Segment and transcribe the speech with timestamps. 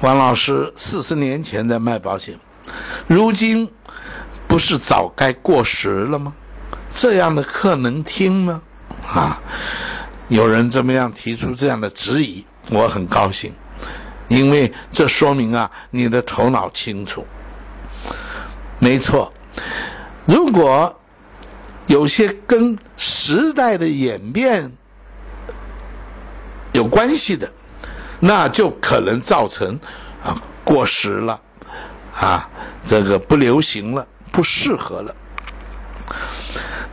[0.00, 2.38] 王老师四十年前在卖保险，
[3.08, 3.68] 如今
[4.46, 6.32] 不是早该过时了吗？
[6.88, 8.62] 这样的课能听吗？
[9.12, 9.42] 啊，
[10.28, 13.52] 有人这么样提出这样的质疑，我很高兴，
[14.28, 17.26] 因为这说明啊，你的头脑清楚。
[18.78, 19.32] 没错，
[20.26, 20.96] 如果
[21.88, 24.72] 有些跟时代的演变
[26.72, 27.50] 有关系的。
[28.20, 29.78] 那就可能造成
[30.24, 30.34] 啊
[30.64, 31.40] 过时了，
[32.14, 32.48] 啊
[32.84, 35.14] 这个不流行了，不适合了。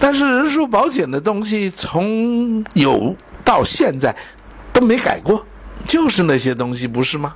[0.00, 4.14] 但是人寿保险的东西从有到现在
[4.72, 5.46] 都没改过，
[5.86, 7.34] 就是那些东西，不是吗？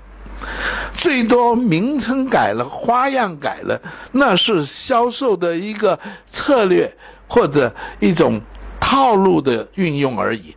[0.92, 3.80] 最多名称改了，花样改了，
[4.12, 5.98] 那是销售的一个
[6.28, 6.92] 策略
[7.28, 8.40] 或者一种
[8.80, 10.56] 套路的运用而已。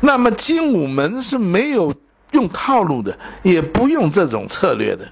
[0.00, 1.92] 那么精武门是没有。
[2.32, 5.06] 用套路的，也不用这种策略的，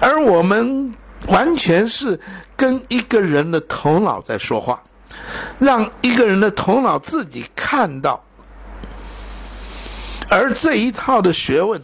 [0.00, 0.94] 而我们
[1.26, 2.18] 完全是
[2.56, 4.82] 跟一个人的头脑在说话，
[5.58, 8.22] 让一个人的头脑自己看到，
[10.28, 11.80] 而这一套的学问，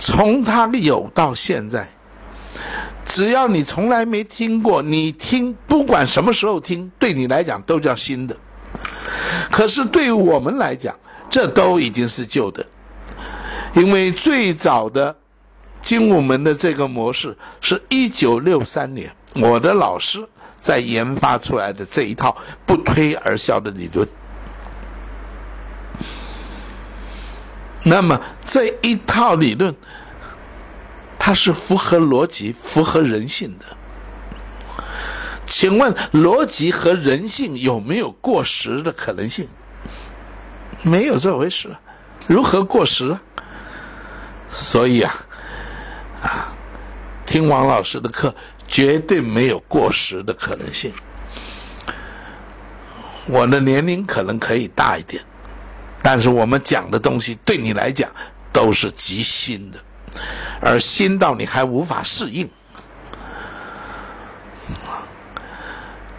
[0.00, 1.88] 从他有到现在，
[3.04, 8.36] 只要你从来没听过，你听不管什么时候听，对你来讲都叫新的，
[9.50, 10.94] 可是对于我们来讲，
[11.30, 12.64] 这都已经是旧的，
[13.74, 15.14] 因为最早的
[15.82, 24.08] 精武门的这个模式是一九六三年我的老师在研发出来的这一套不推而销的理论。
[27.84, 29.74] 那么这一套理论，
[31.18, 33.64] 它是符合逻辑、符合人性的。
[35.46, 39.46] 请问逻辑和人性有没有过时的可能性？
[40.82, 41.68] 没有这回事，
[42.26, 43.16] 如何过时？
[44.50, 45.14] 所以啊，
[46.22, 46.48] 啊，
[47.26, 48.34] 听王老师的课
[48.66, 50.92] 绝对没有过时的可能性。
[53.26, 55.22] 我的年龄可能可以大一点，
[56.00, 58.10] 但是我们讲的东西对你来讲
[58.52, 59.78] 都是极新的，
[60.62, 62.48] 而新到你还无法适应。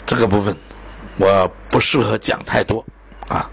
[0.06, 0.56] 这个部分
[1.18, 2.86] 我不适合讲太多
[3.28, 3.50] 啊。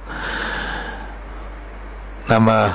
[2.28, 2.72] 那么，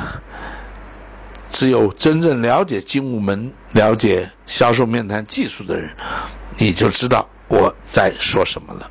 [1.52, 5.90] 只有真正了解精武门、了解销售面谈技术的人，
[6.58, 8.90] 你就知道我在说什么了。